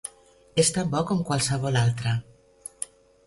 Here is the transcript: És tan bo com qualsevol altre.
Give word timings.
És 0.63 0.71
tan 0.77 0.89
bo 0.95 1.01
com 1.11 1.21
qualsevol 1.27 1.77
altre. 1.83 2.13